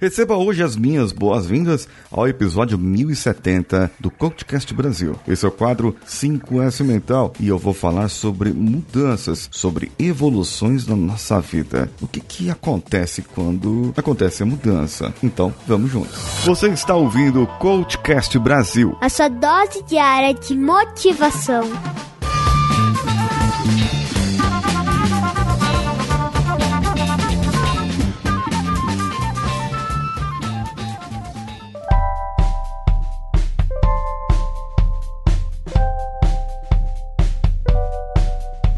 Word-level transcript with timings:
Receba 0.00 0.34
hoje 0.34 0.62
as 0.62 0.76
minhas 0.76 1.12
boas-vindas 1.12 1.86
ao 2.10 2.26
episódio 2.26 2.78
1070 2.78 3.90
do 4.00 4.10
CoachCast 4.10 4.72
Brasil. 4.72 5.14
Esse 5.28 5.44
é 5.44 5.48
o 5.48 5.52
quadro 5.52 5.94
5S 6.08 6.82
Mental 6.82 7.34
e 7.38 7.48
eu 7.48 7.58
vou 7.58 7.74
falar 7.74 8.08
sobre 8.08 8.50
mudanças, 8.50 9.46
sobre 9.52 9.92
evoluções 9.98 10.86
na 10.86 10.96
nossa 10.96 11.38
vida. 11.38 11.90
O 12.00 12.08
que 12.08 12.20
que 12.20 12.48
acontece 12.48 13.20
quando 13.20 13.92
acontece 13.94 14.42
a 14.42 14.46
mudança? 14.46 15.12
Então, 15.22 15.52
vamos 15.66 15.90
juntos. 15.90 16.18
Você 16.46 16.68
está 16.68 16.94
ouvindo 16.94 17.42
o 17.42 17.46
CoachCast 17.58 18.38
Brasil. 18.38 18.96
A 19.02 19.10
sua 19.10 19.28
dose 19.28 19.82
diária 19.82 20.32
de 20.32 20.56
motivação. 20.56 21.68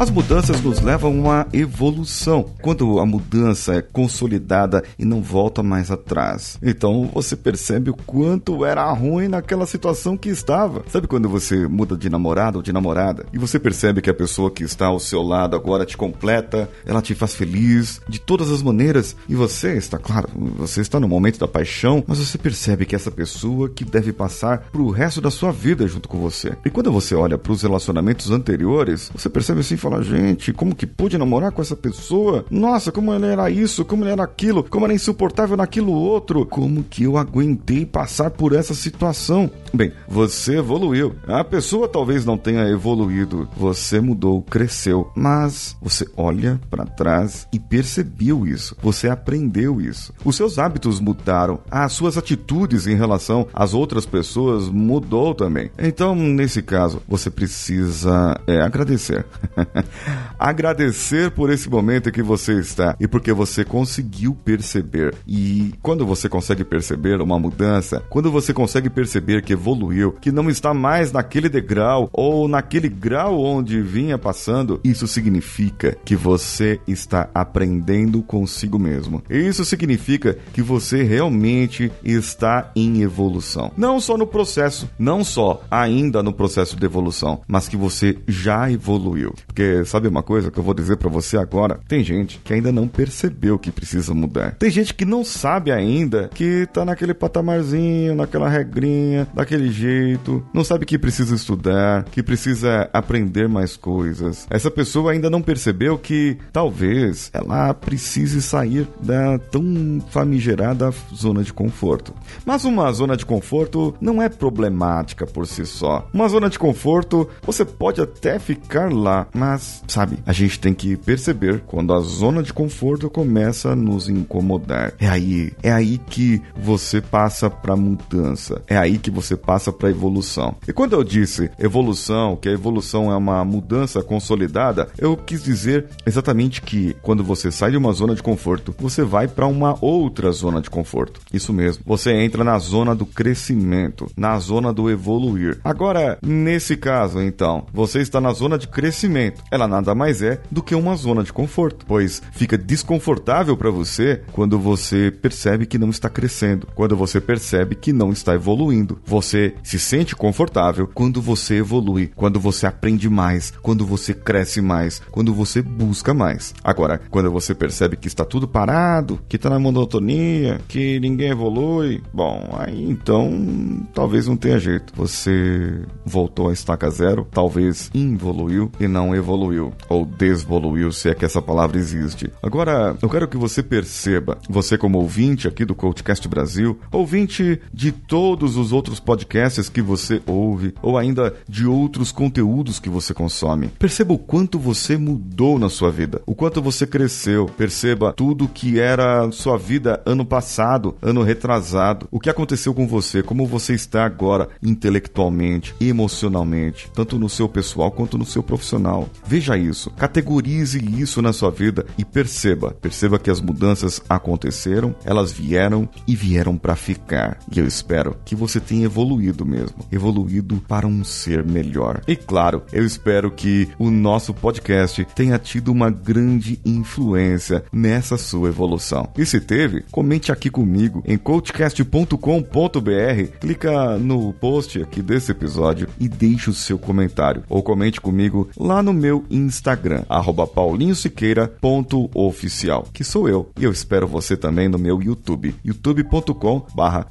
As 0.00 0.08
mudanças 0.08 0.62
nos 0.62 0.80
levam 0.80 1.10
a 1.10 1.14
uma 1.14 1.46
evolução, 1.52 2.46
quando 2.62 2.98
a 2.98 3.04
mudança 3.04 3.74
é 3.74 3.82
consolidada 3.82 4.82
e 4.98 5.04
não 5.04 5.20
volta 5.20 5.62
mais 5.62 5.90
atrás. 5.90 6.58
Então 6.62 7.10
você 7.12 7.36
percebe 7.36 7.90
o 7.90 7.94
quanto 7.94 8.64
era 8.64 8.90
ruim 8.92 9.28
naquela 9.28 9.66
situação 9.66 10.16
que 10.16 10.30
estava. 10.30 10.82
Sabe 10.88 11.06
quando 11.06 11.28
você 11.28 11.68
muda 11.68 11.98
de 11.98 12.08
namorado 12.08 12.56
ou 12.56 12.62
de 12.62 12.72
namorada 12.72 13.26
e 13.30 13.36
você 13.36 13.58
percebe 13.58 14.00
que 14.00 14.08
a 14.08 14.14
pessoa 14.14 14.50
que 14.50 14.64
está 14.64 14.86
ao 14.86 14.98
seu 14.98 15.20
lado 15.20 15.54
agora 15.54 15.84
te 15.84 15.98
completa, 15.98 16.66
ela 16.86 17.02
te 17.02 17.14
faz 17.14 17.34
feliz 17.34 18.00
de 18.08 18.18
todas 18.18 18.50
as 18.50 18.62
maneiras 18.62 19.14
e 19.28 19.34
você 19.34 19.76
está, 19.76 19.98
claro, 19.98 20.30
você 20.56 20.80
está 20.80 20.98
no 20.98 21.08
momento 21.08 21.38
da 21.38 21.46
paixão, 21.46 22.02
mas 22.06 22.16
você 22.16 22.38
percebe 22.38 22.86
que 22.86 22.96
essa 22.96 23.10
pessoa 23.10 23.68
que 23.68 23.84
deve 23.84 24.14
passar 24.14 24.60
pro 24.72 24.88
resto 24.88 25.20
da 25.20 25.30
sua 25.30 25.52
vida 25.52 25.86
junto 25.86 26.08
com 26.08 26.18
você. 26.18 26.56
E 26.64 26.70
quando 26.70 26.90
você 26.90 27.14
olha 27.14 27.36
para 27.36 27.52
os 27.52 27.60
relacionamentos 27.60 28.30
anteriores, 28.30 29.10
você 29.14 29.28
percebe 29.28 29.60
assim, 29.60 29.76
fala, 29.90 30.02
gente, 30.02 30.52
como 30.52 30.74
que 30.74 30.86
pude 30.86 31.18
namorar 31.18 31.50
com 31.50 31.60
essa 31.60 31.74
pessoa? 31.74 32.44
Nossa, 32.50 32.92
como 32.92 33.12
ele 33.12 33.26
era 33.26 33.50
isso, 33.50 33.84
como 33.84 34.04
ele 34.04 34.12
era 34.12 34.22
aquilo, 34.22 34.62
como 34.62 34.86
era 34.86 34.94
insuportável 34.94 35.56
naquilo 35.56 35.92
outro. 35.92 36.46
Como 36.46 36.84
que 36.84 37.02
eu 37.04 37.16
aguentei 37.16 37.84
passar 37.84 38.30
por 38.30 38.54
essa 38.54 38.74
situação? 38.74 39.50
Bem, 39.74 39.92
você 40.08 40.58
evoluiu. 40.58 41.14
A 41.26 41.42
pessoa 41.42 41.88
talvez 41.88 42.24
não 42.24 42.38
tenha 42.38 42.68
evoluído. 42.68 43.48
Você 43.56 44.00
mudou, 44.00 44.42
cresceu, 44.42 45.10
mas 45.14 45.76
você 45.82 46.06
olha 46.16 46.60
para 46.70 46.86
trás 46.86 47.48
e 47.52 47.58
percebeu 47.58 48.46
isso. 48.46 48.76
Você 48.82 49.08
aprendeu 49.08 49.80
isso. 49.80 50.12
Os 50.24 50.36
seus 50.36 50.58
hábitos 50.58 51.00
mudaram, 51.00 51.60
as 51.70 51.92
suas 51.92 52.16
atitudes 52.16 52.86
em 52.86 52.94
relação 52.94 53.46
às 53.52 53.74
outras 53.74 54.06
pessoas 54.06 54.68
mudou 54.68 55.34
também. 55.34 55.70
Então, 55.78 56.14
nesse 56.14 56.62
caso, 56.62 57.02
você 57.08 57.30
precisa 57.30 58.40
é, 58.46 58.60
agradecer. 58.60 59.24
Agradecer 60.38 61.30
por 61.30 61.50
esse 61.50 61.68
momento 61.68 62.08
em 62.08 62.12
que 62.12 62.22
você 62.22 62.58
está 62.58 62.96
e 62.98 63.06
porque 63.06 63.32
você 63.32 63.64
conseguiu 63.64 64.34
perceber. 64.34 65.14
E 65.26 65.74
quando 65.82 66.06
você 66.06 66.28
consegue 66.28 66.64
perceber 66.64 67.20
uma 67.20 67.38
mudança, 67.38 68.02
quando 68.08 68.30
você 68.30 68.54
consegue 68.54 68.88
perceber 68.88 69.42
que 69.42 69.52
evoluiu, 69.52 70.12
que 70.12 70.32
não 70.32 70.48
está 70.48 70.72
mais 70.72 71.12
naquele 71.12 71.48
degrau 71.48 72.08
ou 72.12 72.48
naquele 72.48 72.88
grau 72.88 73.40
onde 73.40 73.80
vinha 73.82 74.16
passando, 74.16 74.80
isso 74.82 75.06
significa 75.06 75.96
que 76.04 76.16
você 76.16 76.80
está 76.86 77.28
aprendendo 77.34 78.22
consigo 78.22 78.78
mesmo. 78.78 79.22
Isso 79.28 79.64
significa 79.64 80.38
que 80.52 80.62
você 80.62 81.02
realmente 81.02 81.92
está 82.04 82.70
em 82.74 83.02
evolução. 83.02 83.72
Não 83.76 84.00
só 84.00 84.16
no 84.16 84.26
processo, 84.26 84.88
não 84.98 85.22
só 85.24 85.62
ainda 85.70 86.22
no 86.22 86.32
processo 86.32 86.76
de 86.76 86.84
evolução, 86.84 87.40
mas 87.46 87.68
que 87.68 87.76
você 87.76 88.18
já 88.26 88.70
evoluiu. 88.70 89.34
Porque 89.46 89.62
sabe 89.84 90.08
uma 90.08 90.22
coisa 90.22 90.50
que 90.50 90.58
eu 90.58 90.62
vou 90.62 90.74
dizer 90.74 90.96
para 90.96 91.08
você 91.08 91.36
agora? 91.36 91.80
Tem 91.88 92.02
gente 92.02 92.40
que 92.42 92.52
ainda 92.52 92.72
não 92.72 92.88
percebeu 92.88 93.58
que 93.58 93.70
precisa 93.70 94.14
mudar. 94.14 94.56
Tem 94.58 94.70
gente 94.70 94.94
que 94.94 95.04
não 95.04 95.24
sabe 95.24 95.70
ainda 95.70 96.28
que 96.34 96.66
tá 96.72 96.84
naquele 96.84 97.14
patamarzinho, 97.14 98.14
naquela 98.14 98.48
regrinha, 98.48 99.26
daquele 99.34 99.70
jeito, 99.70 100.44
não 100.52 100.64
sabe 100.64 100.86
que 100.86 100.98
precisa 100.98 101.34
estudar, 101.34 102.04
que 102.04 102.22
precisa 102.22 102.88
aprender 102.92 103.48
mais 103.48 103.76
coisas. 103.76 104.46
Essa 104.50 104.70
pessoa 104.70 105.12
ainda 105.12 105.30
não 105.30 105.42
percebeu 105.42 105.98
que 105.98 106.36
talvez 106.52 107.30
ela 107.32 107.72
precise 107.74 108.42
sair 108.42 108.86
da 109.00 109.38
tão 109.38 110.02
famigerada 110.10 110.92
zona 111.14 111.42
de 111.42 111.52
conforto. 111.52 112.14
Mas 112.44 112.64
uma 112.64 112.90
zona 112.92 113.16
de 113.16 113.26
conforto 113.26 113.94
não 114.00 114.22
é 114.22 114.28
problemática 114.28 115.26
por 115.26 115.46
si 115.46 115.64
só. 115.66 116.08
Uma 116.12 116.28
zona 116.28 116.48
de 116.48 116.58
conforto, 116.58 117.28
você 117.42 117.64
pode 117.64 118.00
até 118.00 118.38
ficar 118.38 118.92
lá, 118.92 119.26
mas, 119.34 119.59
sabe, 119.86 120.18
a 120.26 120.32
gente 120.32 120.58
tem 120.58 120.74
que 120.74 120.96
perceber 120.96 121.62
quando 121.66 121.92
a 121.92 122.00
zona 122.00 122.42
de 122.42 122.52
conforto 122.52 123.10
começa 123.10 123.70
a 123.70 123.76
nos 123.76 124.08
incomodar. 124.08 124.92
É 124.98 125.08
aí, 125.08 125.52
é 125.62 125.72
aí 125.72 125.98
que 125.98 126.42
você 126.56 127.00
passa 127.00 127.50
para 127.50 127.76
mudança. 127.76 128.62
É 128.66 128.76
aí 128.76 128.98
que 128.98 129.10
você 129.10 129.36
passa 129.36 129.72
para 129.72 129.90
evolução. 129.90 130.54
E 130.66 130.72
quando 130.72 130.94
eu 130.94 131.04
disse 131.04 131.50
evolução, 131.58 132.36
que 132.36 132.48
a 132.48 132.52
evolução 132.52 133.10
é 133.10 133.16
uma 133.16 133.44
mudança 133.44 134.02
consolidada, 134.02 134.88
eu 134.98 135.16
quis 135.16 135.42
dizer 135.42 135.86
exatamente 136.06 136.62
que 136.62 136.96
quando 137.02 137.24
você 137.24 137.50
sai 137.50 137.70
de 137.70 137.76
uma 137.76 137.92
zona 137.92 138.14
de 138.14 138.22
conforto, 138.22 138.74
você 138.78 139.02
vai 139.02 139.28
para 139.28 139.46
uma 139.46 139.76
outra 139.80 140.30
zona 140.32 140.60
de 140.60 140.70
conforto. 140.70 141.20
Isso 141.32 141.52
mesmo. 141.52 141.82
Você 141.86 142.12
entra 142.12 142.44
na 142.44 142.58
zona 142.58 142.94
do 142.94 143.06
crescimento, 143.06 144.06
na 144.16 144.38
zona 144.38 144.72
do 144.72 144.90
evoluir. 144.90 145.58
Agora, 145.64 146.18
nesse 146.22 146.76
caso, 146.76 147.20
então, 147.20 147.66
você 147.72 148.00
está 148.00 148.20
na 148.20 148.32
zona 148.32 148.58
de 148.58 148.68
crescimento. 148.68 149.42
Ela 149.50 149.66
nada 149.66 149.94
mais 149.94 150.22
é 150.22 150.40
do 150.50 150.62
que 150.62 150.74
uma 150.74 150.94
zona 150.94 151.24
de 151.24 151.32
conforto, 151.32 151.84
pois 151.86 152.22
fica 152.32 152.56
desconfortável 152.56 153.56
para 153.56 153.70
você 153.70 154.22
quando 154.32 154.58
você 154.58 155.10
percebe 155.10 155.66
que 155.66 155.76
não 155.76 155.90
está 155.90 156.08
crescendo, 156.08 156.68
quando 156.74 156.96
você 156.96 157.20
percebe 157.20 157.74
que 157.74 157.92
não 157.92 158.12
está 158.12 158.34
evoluindo. 158.34 159.00
Você 159.04 159.54
se 159.62 159.78
sente 159.78 160.14
confortável 160.14 160.88
quando 160.94 161.20
você 161.20 161.56
evolui, 161.56 162.12
quando 162.14 162.38
você 162.38 162.66
aprende 162.66 163.08
mais, 163.08 163.52
quando 163.60 163.84
você 163.84 164.14
cresce 164.14 164.60
mais, 164.60 165.02
quando 165.10 165.34
você 165.34 165.60
busca 165.60 166.14
mais. 166.14 166.54
Agora, 166.62 167.00
quando 167.10 167.30
você 167.30 167.52
percebe 167.52 167.96
que 167.96 168.06
está 168.06 168.24
tudo 168.24 168.46
parado, 168.46 169.18
que 169.28 169.34
está 169.34 169.50
na 169.50 169.58
monotonia, 169.58 170.60
que 170.68 171.00
ninguém 171.00 171.30
evolui, 171.30 172.02
bom, 172.12 172.54
aí 172.56 172.88
então 172.88 173.84
talvez 173.92 174.28
não 174.28 174.36
tenha 174.36 174.60
jeito. 174.60 174.92
Você 174.94 175.82
voltou 176.04 176.50
à 176.50 176.52
estaca 176.52 176.88
zero, 176.88 177.26
talvez 177.32 177.90
involuiu 177.92 178.70
e 178.78 178.86
não 178.86 179.12
evoluiu 179.14 179.39
ou 179.88 180.04
desvoluiu, 180.04 180.92
se 180.92 181.08
é 181.08 181.14
que 181.14 181.24
essa 181.24 181.40
palavra 181.40 181.78
existe. 181.78 182.30
Agora, 182.42 182.96
eu 183.00 183.08
quero 183.08 183.28
que 183.28 183.36
você 183.36 183.62
perceba, 183.62 184.38
você 184.48 184.76
como 184.76 184.98
ouvinte 184.98 185.48
aqui 185.48 185.64
do 185.64 185.74
Coachcast 185.74 186.26
Brasil, 186.28 186.78
ouvinte 186.92 187.60
de 187.72 187.92
todos 187.92 188.56
os 188.56 188.72
outros 188.72 189.00
podcasts 189.00 189.68
que 189.68 189.80
você 189.80 190.20
ouve, 190.26 190.74
ou 190.82 190.98
ainda 190.98 191.34
de 191.48 191.66
outros 191.66 192.12
conteúdos 192.12 192.78
que 192.78 192.88
você 192.88 193.14
consome, 193.14 193.68
perceba 193.78 194.12
o 194.12 194.18
quanto 194.18 194.58
você 194.58 194.96
mudou 194.96 195.58
na 195.58 195.68
sua 195.68 195.90
vida, 195.90 196.20
o 196.26 196.34
quanto 196.34 196.60
você 196.60 196.86
cresceu, 196.86 197.46
perceba 197.46 198.12
tudo 198.12 198.48
que 198.48 198.78
era 198.78 199.30
sua 199.32 199.56
vida 199.56 200.02
ano 200.04 200.24
passado, 200.24 200.96
ano 201.00 201.22
retrasado, 201.22 202.08
o 202.10 202.20
que 202.20 202.30
aconteceu 202.30 202.74
com 202.74 202.86
você, 202.86 203.22
como 203.22 203.46
você 203.46 203.74
está 203.74 204.04
agora 204.04 204.48
intelectualmente, 204.62 205.74
emocionalmente, 205.80 206.90
tanto 206.94 207.18
no 207.18 207.28
seu 207.28 207.48
pessoal 207.48 207.90
quanto 207.90 208.18
no 208.18 208.24
seu 208.24 208.42
profissional. 208.42 209.08
Veja 209.26 209.56
isso, 209.56 209.90
categorize 209.90 210.78
isso 210.78 211.22
na 211.22 211.32
sua 211.32 211.50
vida 211.50 211.86
e 211.96 212.04
perceba, 212.04 212.72
perceba 212.72 213.18
que 213.18 213.30
as 213.30 213.40
mudanças 213.40 214.02
aconteceram, 214.08 214.94
elas 215.04 215.32
vieram 215.32 215.88
e 216.06 216.14
vieram 216.14 216.56
para 216.56 216.76
ficar. 216.76 217.38
E 217.50 217.58
eu 217.58 217.66
espero 217.66 218.16
que 218.24 218.34
você 218.34 218.60
tenha 218.60 218.84
evoluído 218.84 219.44
mesmo, 219.44 219.76
evoluído 219.90 220.62
para 220.66 220.86
um 220.86 221.04
ser 221.04 221.44
melhor. 221.44 222.00
E 222.06 222.16
claro, 222.16 222.62
eu 222.72 222.84
espero 222.84 223.30
que 223.30 223.68
o 223.78 223.90
nosso 223.90 224.34
podcast 224.34 225.04
tenha 225.14 225.38
tido 225.38 225.70
uma 225.70 225.90
grande 225.90 226.60
influência 226.64 227.64
nessa 227.72 228.16
sua 228.16 228.48
evolução. 228.48 229.08
E 229.16 229.24
se 229.24 229.40
teve, 229.40 229.84
comente 229.90 230.32
aqui 230.32 230.50
comigo 230.50 231.02
em 231.06 231.16
coachcast.com.br, 231.16 233.38
clica 233.40 233.98
no 233.98 234.32
post 234.32 234.82
aqui 234.82 235.02
desse 235.02 235.32
episódio 235.32 235.88
e 235.98 236.08
deixe 236.08 236.50
o 236.50 236.54
seu 236.54 236.78
comentário 236.78 237.44
ou 237.48 237.62
comente 237.62 238.00
comigo 238.00 238.48
lá 238.56 238.82
no 238.82 238.92
meu 238.92 239.09
Instagram, 239.30 240.04
paulinhosiqueira.oficial, 240.46 242.86
que 242.92 243.04
sou 243.04 243.28
eu. 243.28 243.50
E 243.58 243.64
eu 243.64 243.72
espero 243.72 244.06
você 244.06 244.36
também 244.36 244.68
no 244.68 244.78
meu 244.78 245.02
YouTube, 245.02 245.54
youtube.com 245.64 246.66
barra. 246.74 247.06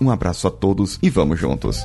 Um 0.00 0.10
abraço 0.10 0.46
a 0.46 0.50
todos 0.50 0.98
e 1.02 1.10
vamos 1.10 1.38
juntos. 1.38 1.84